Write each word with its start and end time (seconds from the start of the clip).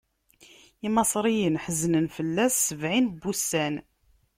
Imaṣriyen 0.87 1.55
ḥeznen 1.63 2.05
fell-as 2.15 2.53
sebɛin 2.67 3.05
n 3.09 3.13
wussan. 3.23 3.75